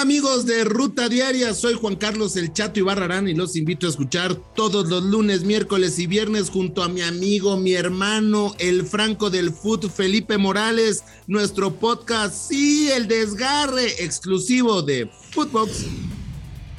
[0.00, 3.90] Hola amigos de Ruta Diaria, soy Juan Carlos El Chato Ibarrarán y los invito a
[3.90, 9.28] escuchar todos los lunes, miércoles y viernes junto a mi amigo, mi hermano, el Franco
[9.28, 15.84] del Foot, Felipe Morales, nuestro podcast, sí, el desgarre exclusivo de Footbox.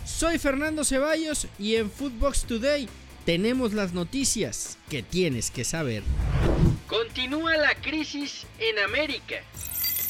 [0.03, 2.89] Soy Fernando Ceballos y en Footbox Today
[3.23, 6.01] tenemos las noticias que tienes que saber.
[6.87, 9.35] Continúa la crisis en América.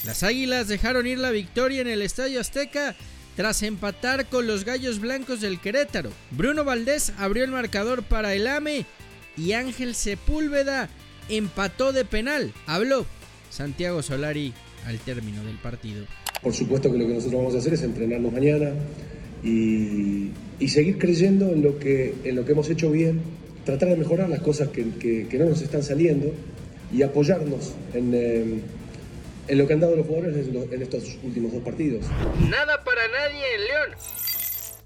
[0.05, 2.95] Las Águilas dejaron ir la victoria en el Estadio Azteca
[3.36, 6.09] tras empatar con los Gallos Blancos del Querétaro.
[6.31, 8.85] Bruno Valdés abrió el marcador para el AME
[9.38, 10.89] y Ángel Sepúlveda
[11.30, 12.52] empató de penal.
[12.66, 13.05] Habló
[13.52, 14.53] Santiago Solari
[14.88, 16.05] al término del partido.
[16.41, 18.72] Por supuesto que lo que nosotros vamos a hacer es entrenarnos mañana
[19.44, 20.31] y,
[20.67, 23.22] seguir creyendo en lo, que, en lo que hemos hecho bien,
[23.66, 26.33] tratar de mejorar las cosas que, no nos están saliendo
[26.91, 28.11] y apoyarnos en...
[28.16, 28.61] Eh,
[29.48, 32.05] en lo que han dado los jugadores en estos últimos dos partidos.
[32.50, 33.98] Nada para nadie en León.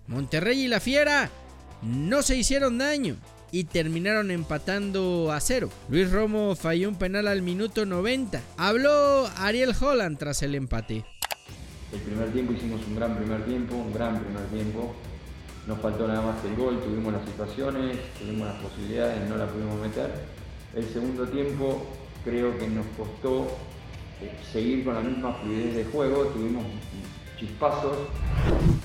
[0.07, 1.29] Monterrey y la Fiera
[1.81, 3.17] no se hicieron daño
[3.51, 5.69] y terminaron empatando a cero.
[5.89, 8.41] Luis Romo falló un penal al minuto 90.
[8.57, 11.05] Habló Ariel Holland tras el empate.
[11.93, 14.93] El primer tiempo hicimos un gran primer tiempo, un gran primer tiempo.
[15.67, 19.79] Nos faltó nada más el gol, tuvimos las situaciones, tuvimos las posibilidades, no la pudimos
[19.81, 20.11] meter.
[20.75, 21.85] El segundo tiempo
[22.23, 23.47] creo que nos costó
[24.51, 26.65] seguir con la misma fluidez de juego, tuvimos
[27.39, 28.07] chispazos.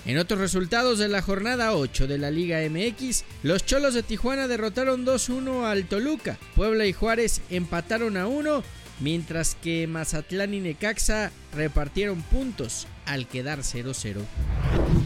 [0.05, 4.49] En otros resultados de la jornada 8 de la Liga MX, los Cholos de Tijuana
[4.49, 8.63] derrotaron 2-1 al Toluca, Puebla y Juárez empataron a 1,
[9.01, 14.21] mientras que Mazatlán y Necaxa repartieron puntos al quedar 0-0.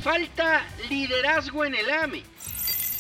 [0.03, 2.23] Falta liderazgo en el AME.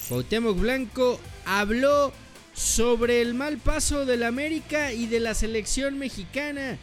[0.09, 2.13] Cuauhtémoc Blanco habló
[2.53, 6.79] sobre el mal paso del América y de la selección mexicana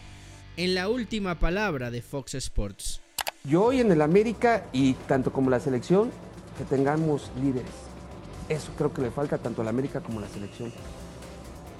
[0.64, 3.02] en la última palabra de Fox Sports.
[3.44, 6.12] Yo hoy en el América y tanto como la selección,
[6.56, 7.72] que tengamos líderes.
[8.48, 10.72] Eso creo que le falta tanto a la América como a la selección.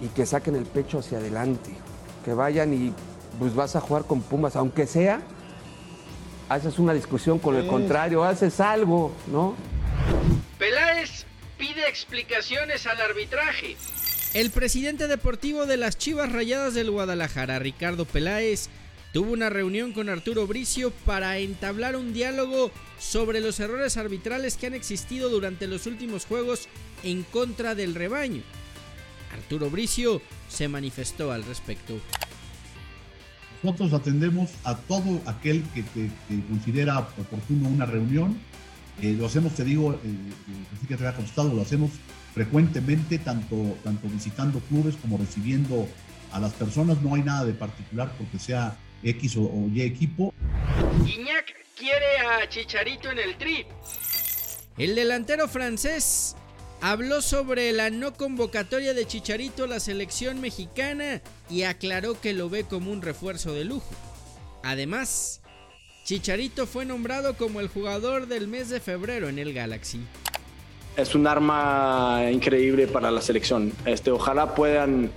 [0.02, 1.70] Y que saquen el pecho hacia adelante.
[2.26, 2.92] Que vayan y
[3.38, 5.22] pues vas a jugar con Pumas, aunque sea,
[6.50, 9.54] haces una discusión con el contrario, haces algo, ¿no?
[10.58, 11.28] Peláez
[11.60, 13.78] pide explicaciones al arbitraje.
[14.34, 18.70] El presidente deportivo de las Chivas Rayadas del Guadalajara, Ricardo Peláez,
[19.12, 24.68] tuvo una reunión con Arturo Bricio para entablar un diálogo sobre los errores arbitrales que
[24.68, 26.70] han existido durante los últimos juegos
[27.04, 28.42] en contra del rebaño.
[29.34, 32.00] Arturo Bricio se manifestó al respecto.
[33.64, 35.84] Nosotros atendemos a todo aquel que,
[36.48, 38.38] considera oportuno una reunión.
[39.02, 41.92] Eh, lo hacemos, te digo, eh, eh, así que te había constado, lo hacemos
[42.34, 45.88] frecuentemente, tanto, tanto visitando clubes como recibiendo
[46.32, 47.02] a las personas.
[47.02, 50.34] No hay nada de particular porque sea X o, Y equipo.
[51.04, 53.66] Guiñac quiere a Chicharito en el tri.
[54.78, 56.36] El delantero francés
[56.82, 62.50] habló sobre la no convocatoria de Chicharito a la selección mexicana y aclaró que lo
[62.50, 63.94] ve como un refuerzo de lujo.
[64.64, 65.42] Además,
[66.06, 70.00] Chicharito fue nombrado como el jugador del mes de febrero en el Galaxy
[70.98, 73.72] es un arma increíble para la selección.
[73.86, 75.12] Este, ojalá puedan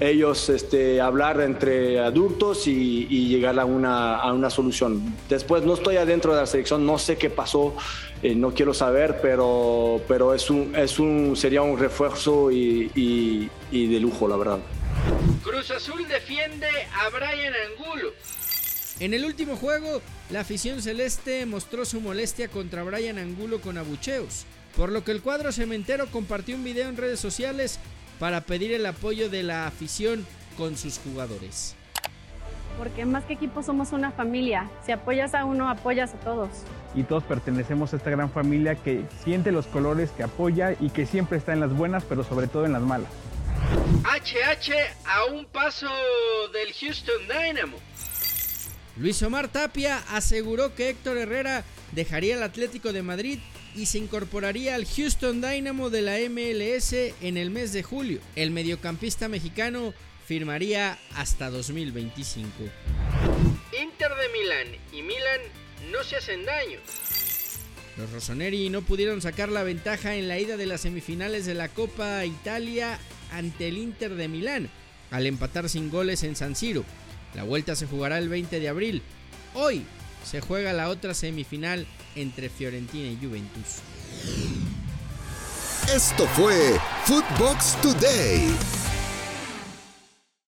[0.00, 5.14] ellos este, hablar entre adultos y, llegar a una, a una, solución.
[5.28, 7.76] Después no estoy adentro de la selección, no sé qué pasó,
[8.22, 12.90] eh, no quiero saber, pero, pero es un, es un, sería un refuerzo y,
[13.70, 14.58] y de lujo, la verdad.
[15.42, 18.10] Cruz Azul defiende a Brian Angulo.
[19.00, 20.00] En el último juego,
[20.30, 24.44] la afición celeste mostró su molestia contra Brian Angulo con abucheos
[24.78, 27.80] por lo que el cuadro cementero compartió un video en redes sociales
[28.20, 30.24] para pedir el apoyo de la afición
[30.56, 31.74] con sus jugadores.
[32.78, 34.70] Porque más que equipo somos una familia.
[34.86, 36.50] Si apoyas a uno, apoyas a todos.
[36.94, 41.06] Y todos pertenecemos a esta gran familia que siente los colores, que apoya y que
[41.06, 43.10] siempre está en las buenas, pero sobre todo en las malas.
[44.04, 44.72] HH
[45.04, 45.90] a un paso
[46.52, 47.78] del Houston Dynamo.
[48.96, 53.40] Luis Omar Tapia aseguró que Héctor Herrera dejaría el Atlético de Madrid
[53.78, 58.20] y se incorporaría al Houston Dynamo de la MLS en el mes de julio.
[58.34, 59.94] El mediocampista mexicano
[60.26, 62.50] firmaría hasta 2025.
[63.80, 65.40] Inter de Milán y Milán
[65.92, 66.80] no se hacen daño.
[67.96, 71.68] Los Rossoneri no pudieron sacar la ventaja en la ida de las semifinales de la
[71.68, 72.98] Copa Italia
[73.32, 74.70] ante el Inter de Milán,
[75.12, 76.84] al empatar sin goles en San Siro.
[77.34, 79.02] La vuelta se jugará el 20 de abril.
[79.54, 79.84] Hoy
[80.28, 83.78] se juega la otra semifinal entre Fiorentina y Juventus.
[85.90, 88.77] Esto fue Footbox Today.